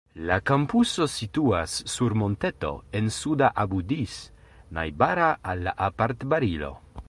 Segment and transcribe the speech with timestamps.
[0.27, 4.17] La kampuso situas sur monteto en suda Abu Dis
[4.79, 6.77] najbara al la apartbarilo.